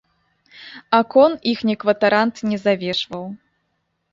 Акон 0.99 1.31
іхні 1.53 1.75
кватарант 1.83 2.43
не 2.53 2.57
завешваў. 2.65 3.23